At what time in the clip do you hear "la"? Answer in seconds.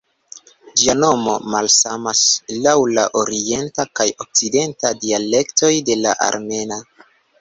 2.99-3.03, 6.07-6.19